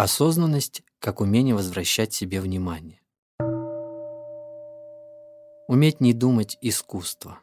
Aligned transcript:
Осознанность 0.00 0.84
как 1.00 1.20
умение 1.20 1.56
возвращать 1.56 2.14
себе 2.14 2.40
внимание. 2.40 3.00
Уметь 5.66 6.00
не 6.00 6.12
думать– 6.12 6.56
искусство. 6.60 7.40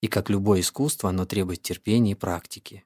И 0.00 0.06
как 0.06 0.30
любое 0.30 0.60
искусство, 0.60 1.08
оно 1.10 1.26
требует 1.26 1.62
терпения 1.62 2.12
и 2.12 2.14
практики. 2.14 2.84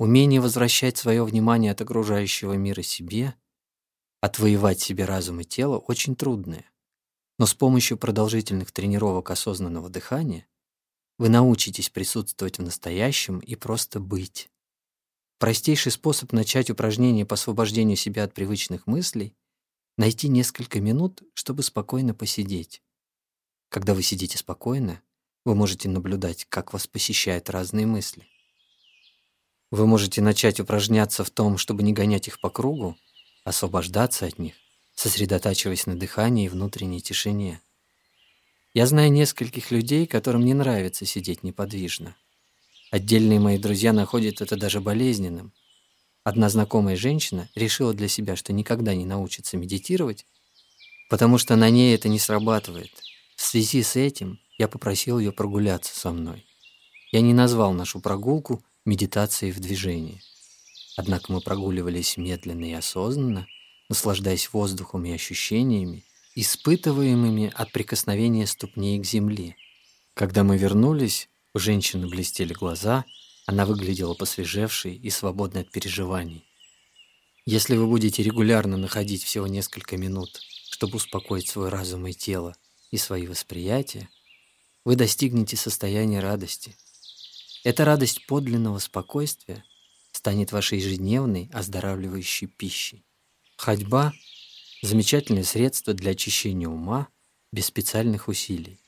Умение 0.00 0.40
возвращать 0.40 0.96
свое 0.96 1.22
внимание 1.22 1.70
от 1.70 1.80
окружающего 1.80 2.54
мира 2.54 2.82
себе, 2.82 3.36
отвоевать 4.20 4.80
себе 4.80 5.04
разум 5.04 5.38
и 5.38 5.44
тело 5.44 5.78
очень 5.78 6.16
трудное. 6.16 6.68
Но 7.38 7.46
с 7.46 7.54
помощью 7.54 7.98
продолжительных 7.98 8.72
тренировок 8.72 9.30
осознанного 9.30 9.90
дыхания 9.90 10.48
вы 11.18 11.28
научитесь 11.28 11.88
присутствовать 11.88 12.58
в 12.58 12.62
настоящем 12.62 13.38
и 13.38 13.54
просто 13.54 14.00
быть. 14.00 14.51
Простейший 15.42 15.90
способ 15.90 16.32
начать 16.32 16.70
упражнение 16.70 17.26
по 17.26 17.34
освобождению 17.34 17.96
себя 17.96 18.22
от 18.22 18.32
привычных 18.32 18.86
мыслей— 18.86 19.34
найти 19.98 20.28
несколько 20.28 20.80
минут, 20.80 21.24
чтобы 21.34 21.64
спокойно 21.64 22.14
посидеть. 22.14 22.80
Когда 23.68 23.92
вы 23.92 24.04
сидите 24.04 24.38
спокойно, 24.38 25.02
вы 25.44 25.56
можете 25.56 25.88
наблюдать, 25.88 26.46
как 26.48 26.72
вас 26.72 26.86
посещают 26.86 27.50
разные 27.50 27.86
мысли. 27.86 28.28
Вы 29.72 29.88
можете 29.88 30.22
начать 30.22 30.60
упражняться 30.60 31.24
в 31.24 31.30
том, 31.30 31.58
чтобы 31.58 31.82
не 31.82 31.92
гонять 31.92 32.28
их 32.28 32.40
по 32.40 32.48
кругу, 32.48 32.96
освобождаться 33.42 34.26
от 34.26 34.38
них, 34.38 34.54
сосредотачиваясь 34.94 35.86
на 35.86 35.96
дыхании 35.96 36.44
и 36.44 36.50
внутренней 36.50 37.00
тишине. 37.00 37.60
Я 38.74 38.86
знаю 38.86 39.10
нескольких 39.10 39.72
людей, 39.72 40.06
которым 40.06 40.44
не 40.44 40.54
нравится 40.54 41.04
сидеть 41.04 41.42
неподвижно. 41.42 42.14
Отдельные 42.92 43.40
мои 43.40 43.56
друзья 43.56 43.94
находят 43.94 44.42
это 44.42 44.54
даже 44.54 44.82
болезненным. 44.82 45.54
Одна 46.24 46.50
знакомая 46.50 46.94
женщина 46.94 47.48
решила 47.54 47.94
для 47.94 48.06
себя, 48.06 48.36
что 48.36 48.52
никогда 48.52 48.94
не 48.94 49.06
научится 49.06 49.56
медитировать, 49.56 50.26
потому 51.08 51.38
что 51.38 51.56
на 51.56 51.70
ней 51.70 51.94
это 51.94 52.10
не 52.10 52.18
срабатывает. 52.18 52.90
В 53.34 53.40
связи 53.40 53.82
с 53.82 53.96
этим 53.96 54.38
я 54.58 54.68
попросил 54.68 55.18
ее 55.18 55.32
прогуляться 55.32 55.98
со 55.98 56.10
мной. 56.10 56.44
Я 57.12 57.22
не 57.22 57.32
назвал 57.32 57.72
нашу 57.72 57.98
прогулку 57.98 58.62
медитацией 58.84 59.52
в 59.52 59.58
движении. 59.58 60.20
Однако 60.98 61.32
мы 61.32 61.40
прогуливались 61.40 62.18
медленно 62.18 62.66
и 62.66 62.74
осознанно, 62.74 63.46
наслаждаясь 63.88 64.52
воздухом 64.52 65.06
и 65.06 65.12
ощущениями, 65.12 66.04
испытываемыми 66.34 67.54
от 67.54 67.72
прикосновения 67.72 68.46
ступней 68.46 69.00
к 69.00 69.06
земле. 69.06 69.56
Когда 70.12 70.44
мы 70.44 70.58
вернулись, 70.58 71.30
у 71.54 71.58
женщины 71.58 72.08
блестели 72.08 72.52
глаза, 72.52 73.04
она 73.46 73.66
выглядела 73.66 74.14
посвежевшей 74.14 74.94
и 74.94 75.10
свободной 75.10 75.62
от 75.62 75.70
переживаний. 75.70 76.44
Если 77.44 77.76
вы 77.76 77.86
будете 77.86 78.22
регулярно 78.22 78.76
находить 78.76 79.24
всего 79.24 79.46
несколько 79.46 79.96
минут, 79.96 80.40
чтобы 80.70 80.96
успокоить 80.96 81.48
свой 81.48 81.68
разум 81.68 82.06
и 82.06 82.12
тело 82.12 82.54
и 82.90 82.96
свои 82.96 83.26
восприятия, 83.26 84.08
вы 84.84 84.96
достигнете 84.96 85.56
состояния 85.56 86.20
радости. 86.20 86.76
Эта 87.64 87.84
радость 87.84 88.26
подлинного 88.26 88.78
спокойствия 88.78 89.64
станет 90.12 90.52
вашей 90.52 90.78
ежедневной 90.78 91.50
оздоравливающей 91.52 92.46
пищей. 92.46 93.04
Ходьба– 93.56 94.12
замечательное 94.82 95.44
средство 95.44 95.94
для 95.94 96.12
очищения 96.12 96.68
ума 96.68 97.08
без 97.52 97.66
специальных 97.66 98.28
усилий. 98.28 98.81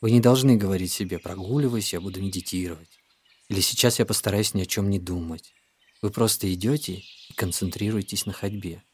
Вы 0.00 0.12
не 0.12 0.20
должны 0.20 0.56
говорить 0.56 0.92
себе 0.92 1.18
«прогуливаюсь, 1.18 1.92
я 1.92 2.00
буду 2.00 2.20
медитировать» 2.22 2.98
или 3.48 3.60
«сейчас 3.60 3.98
я 3.98 4.06
постараюсь 4.06 4.54
ни 4.54 4.62
о 4.62 4.66
чем 4.66 4.90
не 4.90 4.98
думать». 4.98 5.54
Вы 6.00 6.10
просто 6.10 6.52
идете 6.52 7.02
и 7.28 7.32
концентрируетесь 7.34 8.24
на 8.24 8.32
ходьбе. 8.32 8.84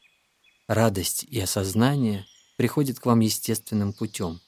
Радость 0.67 1.23
и 1.23 1.39
осознание 1.39 2.25
приходят 2.57 2.99
к 2.99 3.05
вам 3.05 3.19
естественным 3.19 3.93
путем. 3.93 4.41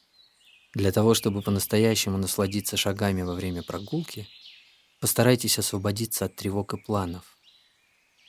Для 0.73 0.91
того, 0.91 1.13
чтобы 1.13 1.43
по-настоящему 1.43 2.17
насладиться 2.17 2.75
шагами 2.75 3.21
во 3.21 3.35
время 3.35 3.61
прогулки, 3.61 4.27
постарайтесь 4.99 5.59
освободиться 5.59 6.25
от 6.25 6.35
тревог 6.35 6.73
и 6.73 6.77
планов. 6.77 7.37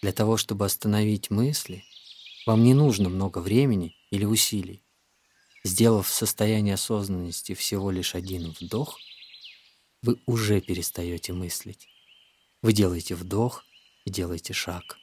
Для 0.03 0.12
того, 0.12 0.37
чтобы 0.37 0.66
остановить 0.66 1.31
мысли, 1.31 1.84
вам 2.47 2.62
не 2.62 2.75
нужно 2.75 3.09
много 3.09 3.39
времени 3.39 3.97
или 4.10 4.27
усилий. 4.27 4.83
Сделав 5.69 6.09
в 6.09 6.15
состоянии 6.15 6.73
осознанности 6.73 7.53
всего 7.53 7.91
лишь 7.91 8.15
один 8.15 8.55
вдох, 8.59 8.99
вы 10.01 10.19
уже 10.25 10.62
перестаете 10.62 11.34
мыслить. 11.34 11.89
Вы 12.62 12.73
делаете 12.73 13.15
вдох 13.15 13.67
и 14.07 14.11
делаете 14.11 14.55
шаг. 14.55 14.97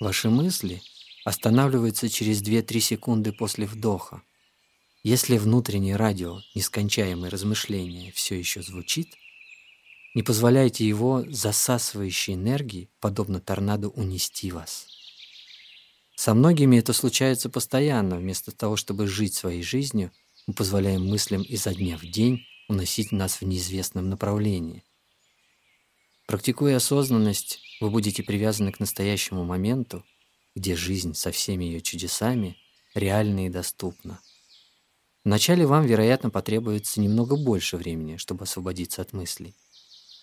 Ваши 0.00 0.30
мысли 0.30 0.80
останавливаются 1.26 2.08
через 2.08 2.42
2-3 2.42 2.80
секунды 2.80 3.32
после 3.32 3.66
вдоха. 3.66 4.22
Если 5.02 5.36
внутреннее 5.36 5.96
радио 5.96 6.40
нескончаемое 6.54 7.28
размышление 7.28 8.10
все 8.12 8.38
еще 8.38 8.62
звучит, 8.62 9.14
не 10.14 10.22
позволяйте 10.22 10.88
его 10.88 11.26
засасывающей 11.28 12.32
энергии, 12.32 12.88
подобно 13.00 13.38
торнадо, 13.38 13.90
унести 13.90 14.50
вас. 14.50 14.93
Со 16.14 16.34
многими 16.34 16.76
это 16.78 16.92
случается 16.92 17.50
постоянно. 17.50 18.16
Вместо 18.16 18.52
того, 18.52 18.76
чтобы 18.76 19.06
жить 19.06 19.34
своей 19.34 19.62
жизнью, 19.62 20.12
мы 20.46 20.54
позволяем 20.54 21.06
мыслям 21.06 21.42
изо 21.42 21.74
дня 21.74 21.96
в 21.96 22.06
день 22.06 22.46
уносить 22.68 23.12
нас 23.12 23.40
в 23.40 23.42
неизвестном 23.42 24.08
направлении. 24.08 24.84
Практикуя 26.26 26.76
осознанность, 26.76 27.60
вы 27.80 27.90
будете 27.90 28.22
привязаны 28.22 28.72
к 28.72 28.80
настоящему 28.80 29.44
моменту, 29.44 30.04
где 30.54 30.74
жизнь 30.76 31.14
со 31.14 31.30
всеми 31.30 31.64
ее 31.64 31.80
чудесами 31.80 32.56
реальна 32.94 33.46
и 33.46 33.50
доступна. 33.50 34.20
Вначале 35.24 35.66
вам, 35.66 35.86
вероятно, 35.86 36.30
потребуется 36.30 37.00
немного 37.00 37.36
больше 37.36 37.76
времени, 37.76 38.16
чтобы 38.16 38.44
освободиться 38.44 39.02
от 39.02 39.12
мыслей. 39.12 39.54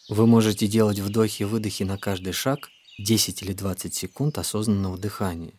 Вы 0.09 0.25
можете 0.25 0.67
делать 0.67 0.99
вдохи 0.99 1.43
и 1.43 1.45
выдохи 1.45 1.83
на 1.83 1.97
каждый 1.97 2.33
шаг 2.33 2.69
10 2.97 3.41
или 3.43 3.53
20 3.53 3.93
секунд 3.93 4.37
осознанного 4.37 4.97
дыхания. 4.97 5.53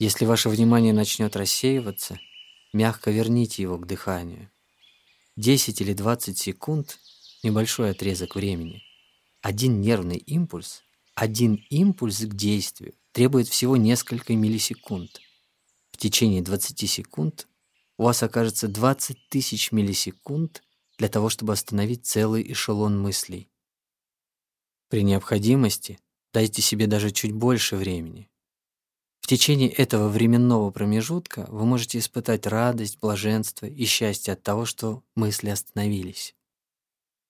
Если 0.00 0.24
ваше 0.24 0.48
внимание 0.48 0.94
начнет 0.94 1.36
рассеиваться, 1.36 2.18
мягко 2.72 3.10
верните 3.10 3.60
его 3.60 3.76
к 3.76 3.86
дыханию. 3.86 4.50
10 5.36 5.78
или 5.82 5.92
20 5.92 6.38
секунд– 6.38 6.98
небольшой 7.42 7.90
отрезок 7.90 8.34
времени. 8.34 8.82
Один 9.42 9.82
нервный 9.82 10.16
импульс, 10.16 10.84
один 11.14 11.56
импульс 11.68 12.20
к 12.20 12.34
действию 12.34 12.94
требует 13.12 13.48
всего 13.48 13.76
несколько 13.76 14.34
миллисекунд. 14.34 15.20
В 15.92 15.98
течение 15.98 16.40
20 16.40 16.88
секунд 16.88 17.46
у 17.98 18.04
вас 18.04 18.22
окажется 18.22 18.68
20 18.68 19.28
тысяч 19.28 19.70
миллисекунд 19.70 20.62
для 20.96 21.10
того, 21.10 21.28
чтобы 21.28 21.52
остановить 21.52 22.06
целый 22.06 22.50
эшелон 22.50 22.98
мыслей. 22.98 23.50
При 24.88 25.02
необходимости 25.02 25.98
дайте 26.32 26.62
себе 26.62 26.86
даже 26.86 27.10
чуть 27.10 27.32
больше 27.32 27.76
времени. 27.76 28.29
Течение 29.30 29.68
этого 29.68 30.08
временного 30.08 30.72
промежутка 30.72 31.46
вы 31.50 31.64
можете 31.64 32.00
испытать 32.00 32.48
радость, 32.48 32.98
блаженство 32.98 33.66
и 33.66 33.84
счастье 33.84 34.32
от 34.32 34.42
того, 34.42 34.64
что 34.64 35.04
мысли 35.14 35.50
остановились. 35.50 36.34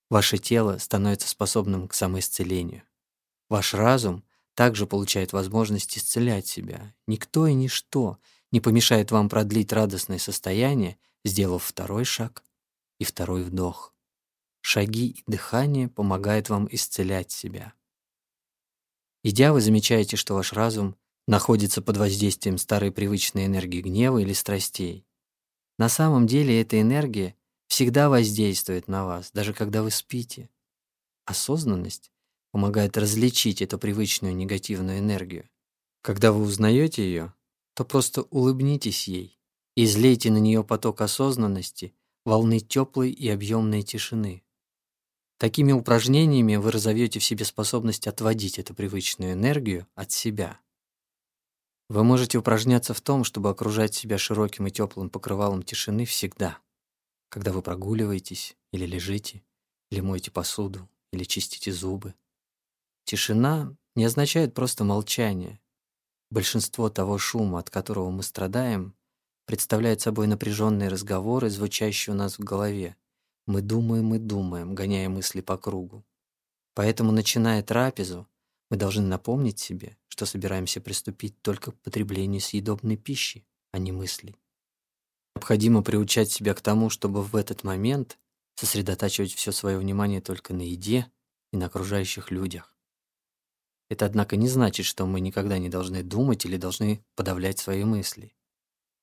Ваше 0.08 0.38
тело 0.38 0.78
становится 0.78 1.28
способным 1.28 1.88
к 1.88 1.92
самоисцелению. 1.92 2.84
Ваш 3.50 3.74
разум 3.74 4.24
также 4.54 4.86
получает 4.86 5.34
возможность 5.34 5.98
исцелять 5.98 6.46
себя. 6.46 6.94
Никто 7.06 7.46
и 7.46 7.52
ничто 7.52 8.16
не 8.50 8.62
помешает 8.62 9.10
вам 9.10 9.28
продлить 9.28 9.70
радостное 9.70 10.18
состояние, 10.18 10.96
сделав 11.22 11.64
второй 11.64 12.06
шаг 12.06 12.42
и 12.98 13.04
второй 13.04 13.42
вдох. 13.42 13.92
Шаги 14.62 15.08
и 15.08 15.22
дыхание 15.26 15.86
помогают 15.86 16.48
вам 16.48 16.66
исцелять 16.70 17.30
себя. 17.30 17.74
Идя, 19.22 19.52
вы 19.52 19.60
замечаете, 19.60 20.16
что 20.16 20.32
ваш 20.34 20.54
разум 20.54 20.96
находится 21.30 21.80
под 21.80 21.96
воздействием 21.96 22.58
старой 22.58 22.90
привычной 22.90 23.46
энергии 23.46 23.80
гнева 23.80 24.18
или 24.18 24.32
страстей. 24.32 25.06
На 25.78 25.88
самом 25.88 26.26
деле 26.26 26.60
эта 26.60 26.80
энергия 26.80 27.36
всегда 27.68 28.08
воздействует 28.08 28.88
на 28.88 29.04
вас, 29.04 29.30
даже 29.32 29.54
когда 29.54 29.84
вы 29.84 29.92
спите. 29.92 30.50
Осознанность 31.26 32.10
помогает 32.50 32.96
различить 32.96 33.62
эту 33.62 33.78
привычную 33.78 34.34
негативную 34.34 34.98
энергию. 34.98 35.48
Когда 36.02 36.32
вы 36.32 36.42
узнаете 36.42 37.04
ее, 37.04 37.32
то 37.74 37.84
просто 37.84 38.22
улыбнитесь 38.22 39.06
ей 39.06 39.38
и 39.76 39.84
излейте 39.84 40.32
на 40.32 40.38
нее 40.38 40.64
поток 40.64 41.00
осознанности, 41.00 41.94
волны 42.24 42.58
теплой 42.58 43.12
и 43.12 43.28
объемной 43.28 43.82
тишины. 43.82 44.42
Такими 45.38 45.70
упражнениями 45.70 46.56
вы 46.56 46.72
разовьете 46.72 47.20
в 47.20 47.24
себе 47.24 47.44
способность 47.44 48.08
отводить 48.08 48.58
эту 48.58 48.74
привычную 48.74 49.34
энергию 49.34 49.86
от 49.94 50.10
себя. 50.10 50.58
Вы 51.90 52.04
можете 52.04 52.38
упражняться 52.38 52.94
в 52.94 53.00
том, 53.00 53.24
чтобы 53.24 53.50
окружать 53.50 53.96
себя 53.96 54.16
широким 54.16 54.68
и 54.68 54.70
теплым 54.70 55.10
покрывалом 55.10 55.64
тишины 55.64 56.04
всегда, 56.04 56.58
когда 57.28 57.50
вы 57.52 57.62
прогуливаетесь 57.62 58.56
или 58.70 58.86
лежите, 58.86 59.42
или 59.90 59.98
моете 59.98 60.30
посуду, 60.30 60.88
или 61.12 61.24
чистите 61.24 61.72
зубы. 61.72 62.14
Тишина 63.02 63.74
не 63.96 64.04
означает 64.04 64.54
просто 64.54 64.84
молчание. 64.84 65.58
Большинство 66.30 66.90
того 66.90 67.18
шума, 67.18 67.58
от 67.58 67.70
которого 67.70 68.08
мы 68.10 68.22
страдаем, 68.22 68.94
представляет 69.46 70.00
собой 70.00 70.28
напряженные 70.28 70.90
разговоры, 70.90 71.50
звучащие 71.50 72.14
у 72.14 72.16
нас 72.16 72.38
в 72.38 72.44
голове. 72.44 72.94
Мы 73.46 73.62
думаем 73.62 74.14
и 74.14 74.18
думаем, 74.18 74.76
гоняя 74.76 75.08
мысли 75.08 75.40
по 75.40 75.58
кругу. 75.58 76.04
Поэтому, 76.74 77.10
начиная 77.10 77.64
трапезу, 77.64 78.28
мы 78.70 78.76
должны 78.76 79.02
напомнить 79.02 79.58
себе, 79.58 79.96
что 80.08 80.26
собираемся 80.26 80.80
приступить 80.80 81.40
только 81.42 81.72
к 81.72 81.80
потреблению 81.80 82.40
съедобной 82.40 82.96
пищи, 82.96 83.44
а 83.72 83.78
не 83.78 83.92
мыслей. 83.92 84.36
Необходимо 85.34 85.82
приучать 85.82 86.30
себя 86.30 86.54
к 86.54 86.60
тому, 86.60 86.88
чтобы 86.88 87.22
в 87.22 87.36
этот 87.36 87.64
момент 87.64 88.18
сосредотачивать 88.54 89.32
все 89.34 89.52
свое 89.52 89.78
внимание 89.78 90.20
только 90.20 90.54
на 90.54 90.62
еде 90.62 91.10
и 91.52 91.56
на 91.56 91.66
окружающих 91.66 92.30
людях. 92.30 92.74
Это, 93.88 94.06
однако, 94.06 94.36
не 94.36 94.48
значит, 94.48 94.86
что 94.86 95.06
мы 95.06 95.20
никогда 95.20 95.58
не 95.58 95.68
должны 95.68 96.02
думать 96.02 96.44
или 96.44 96.56
должны 96.56 97.04
подавлять 97.16 97.58
свои 97.58 97.84
мысли. 97.84 98.32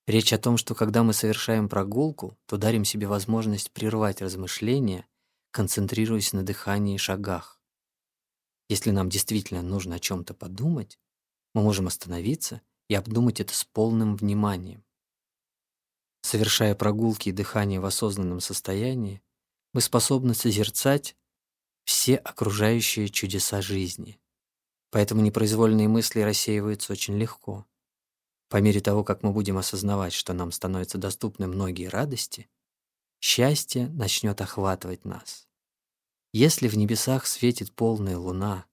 Речь 0.06 0.32
о 0.32 0.38
том, 0.38 0.56
что 0.56 0.76
когда 0.76 1.04
мы 1.04 1.12
совершаем 1.12 1.68
прогулку, 1.68 2.38
то 2.46 2.56
дарим 2.56 2.86
себе 2.86 3.08
возможность 3.08 3.72
прервать 3.72 4.22
размышления, 4.22 5.06
концентрируясь 5.52 6.32
на 6.32 6.44
дыхании 6.44 6.96
и 6.96 7.00
шагах. 7.00 7.57
Если 8.70 8.92
нам 8.92 9.10
действительно 9.10 9.62
нужно 9.62 9.96
о 9.96 10.00
чем-то 10.00 10.34
подумать, 10.34 11.00
мы 11.54 11.62
можем 11.64 11.88
остановиться 11.88 12.62
и 12.90 12.96
обдумать 12.96 13.40
это 13.40 13.54
с 13.54 13.64
полным 13.64 14.16
вниманием. 14.16 14.84
Совершая 16.22 16.76
прогулки 16.76 17.30
и 17.30 17.32
дыхание 17.32 17.80
в 17.80 17.86
осознанном 17.86 18.42
состоянии, 18.42 19.22
мы 19.74 19.82
способны 19.82 20.34
созерцать 20.34 21.16
все 21.86 22.16
окружающие 22.16 23.08
чудеса 23.08 23.62
жизни. 23.62 24.20
Поэтому 24.92 25.22
непроизвольные 25.22 25.88
мысли 25.88 26.22
рассеиваются 26.22 26.92
очень 26.92 27.18
легко. 27.18 27.66
По 28.50 28.58
мере 28.58 28.80
того, 28.82 29.04
как 29.04 29.24
мы 29.24 29.32
будем 29.32 29.58
осознавать, 29.58 30.14
что 30.14 30.34
нам 30.34 30.52
становятся 30.52 30.98
доступны 30.98 31.48
многие 31.48 31.88
радости, 31.88 32.50
счастье 33.20 33.88
начнет 33.90 34.40
охватывать 34.42 35.06
нас. 35.06 35.47
Если 36.40 36.68
в 36.68 36.78
небесах 36.78 37.26
светит 37.26 37.74
полная 37.74 38.16
луна, 38.16 38.68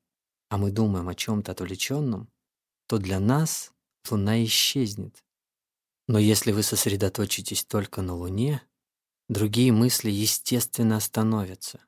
а 0.50 0.58
мы 0.58 0.70
думаем 0.70 1.08
о 1.08 1.14
чем-то 1.14 1.52
отвлеченном, 1.52 2.28
то 2.86 2.98
для 2.98 3.18
нас 3.18 3.72
луна 4.10 4.44
исчезнет. 4.44 5.24
Но 6.06 6.18
если 6.18 6.52
вы 6.52 6.62
сосредоточитесь 6.62 7.64
только 7.64 8.02
на 8.02 8.14
луне, 8.14 8.60
другие 9.30 9.72
мысли 9.72 10.10
естественно 10.10 10.98
остановятся. 10.98 11.80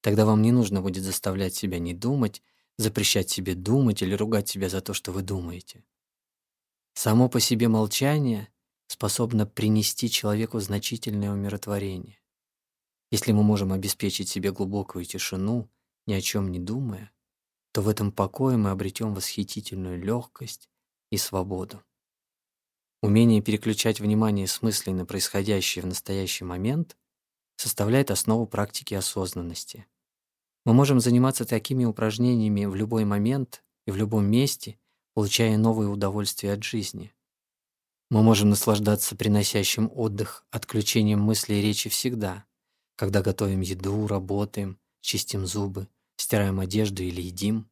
Тогда 0.00 0.24
вам 0.24 0.40
не 0.40 0.52
нужно 0.52 0.80
будет 0.80 1.04
заставлять 1.04 1.54
себя 1.54 1.78
не 1.78 1.92
думать, 1.92 2.40
запрещать 2.78 3.28
себе 3.28 3.54
думать 3.54 4.00
или 4.00 4.14
ругать 4.14 4.48
себя 4.48 4.70
за 4.70 4.80
то, 4.80 4.94
что 4.94 5.12
вы 5.12 5.20
думаете. 5.20 5.84
Само 6.94 7.28
по 7.28 7.40
себе 7.40 7.68
молчание 7.68 8.48
способно 8.86 9.44
принести 9.44 10.08
человеку 10.08 10.60
значительное 10.60 11.30
умиротворение. 11.30 12.23
Если 13.14 13.30
мы 13.30 13.44
можем 13.44 13.72
обеспечить 13.72 14.28
себе 14.28 14.50
глубокую 14.50 15.04
тишину, 15.04 15.70
ни 16.08 16.14
о 16.14 16.20
чем 16.20 16.50
не 16.50 16.58
думая, 16.58 17.12
то 17.70 17.80
в 17.80 17.88
этом 17.88 18.10
покое 18.10 18.56
мы 18.56 18.70
обретем 18.70 19.14
восхитительную 19.14 20.02
легкость 20.02 20.68
и 21.12 21.16
свободу. 21.16 21.80
Умение 23.02 23.40
переключать 23.40 24.00
внимание 24.00 24.48
с 24.48 24.62
мыслей 24.62 24.94
на 24.94 25.06
происходящее 25.06 25.84
в 25.84 25.86
настоящий 25.86 26.42
момент 26.42 26.96
составляет 27.54 28.10
основу 28.10 28.48
практики 28.48 28.94
осознанности. 28.94 29.86
Мы 30.64 30.74
можем 30.74 30.98
заниматься 30.98 31.44
такими 31.44 31.84
упражнениями 31.84 32.64
в 32.64 32.74
любой 32.74 33.04
момент 33.04 33.62
и 33.86 33.92
в 33.92 33.96
любом 33.96 34.26
месте, 34.26 34.76
получая 35.14 35.56
новые 35.56 35.88
удовольствия 35.88 36.54
от 36.54 36.64
жизни. 36.64 37.14
Мы 38.10 38.24
можем 38.24 38.50
наслаждаться 38.50 39.14
приносящим 39.14 39.88
отдых 39.94 40.44
отключением 40.50 41.20
мыслей 41.20 41.60
и 41.60 41.62
речи 41.62 41.88
всегда, 41.88 42.44
когда 42.96 43.22
готовим 43.22 43.60
еду, 43.60 44.06
работаем, 44.06 44.78
чистим 45.00 45.46
зубы, 45.46 45.88
стираем 46.16 46.60
одежду 46.60 47.02
или 47.02 47.20
едим. 47.20 47.68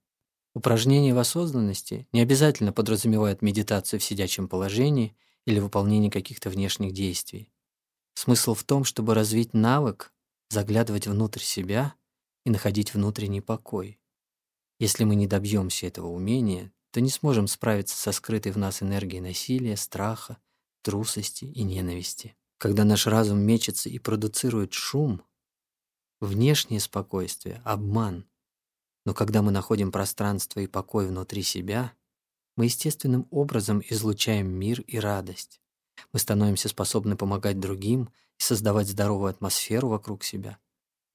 Упражнение 0.54 1.14
в 1.14 1.18
осознанности 1.18 2.06
не 2.12 2.20
обязательно 2.20 2.72
подразумевает 2.72 3.42
медитацию 3.42 4.00
в 4.00 4.04
сидячем 4.04 4.48
положении 4.48 5.16
или 5.46 5.60
выполнение 5.60 6.10
каких-то 6.10 6.50
внешних 6.50 6.92
действий. 6.92 7.52
Смысл 8.14 8.54
в 8.54 8.64
том, 8.64 8.84
чтобы 8.84 9.14
развить 9.14 9.54
навык 9.54 10.12
заглядывать 10.50 11.06
внутрь 11.06 11.40
себя 11.40 11.94
и 12.44 12.50
находить 12.50 12.92
внутренний 12.92 13.40
покой. 13.40 13.98
Если 14.78 15.04
мы 15.04 15.14
не 15.14 15.26
добьемся 15.26 15.86
этого 15.86 16.08
умения, 16.08 16.72
то 16.90 17.00
не 17.00 17.08
сможем 17.08 17.46
справиться 17.46 17.96
со 17.96 18.12
скрытой 18.12 18.52
в 18.52 18.58
нас 18.58 18.82
энергией 18.82 19.22
насилия, 19.22 19.76
страха, 19.76 20.36
трусости 20.82 21.46
и 21.46 21.62
ненависти. 21.62 22.36
Когда 22.62 22.84
наш 22.84 23.08
разум 23.08 23.40
мечется 23.40 23.88
и 23.88 23.98
продуцирует 23.98 24.72
шум, 24.72 25.20
внешнее 26.20 26.78
спокойствие— 26.78 27.60
обман. 27.64 28.24
Но 29.04 29.14
когда 29.14 29.42
мы 29.42 29.50
находим 29.50 29.90
пространство 29.90 30.60
и 30.60 30.68
покой 30.68 31.08
внутри 31.08 31.42
себя, 31.42 31.92
мы 32.54 32.66
естественным 32.66 33.26
образом 33.32 33.82
излучаем 33.90 34.46
мир 34.46 34.80
и 34.82 35.00
радость. 35.00 35.60
Мы 36.12 36.20
становимся 36.20 36.68
способны 36.68 37.16
помогать 37.16 37.58
другим 37.58 38.04
и 38.38 38.42
создавать 38.44 38.86
здоровую 38.86 39.30
атмосферу 39.30 39.88
вокруг 39.88 40.22
себя, 40.22 40.56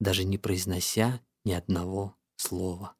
даже 0.00 0.24
не 0.24 0.36
произнося 0.36 1.18
ни 1.46 1.52
одного 1.52 2.14
слова. 2.36 2.94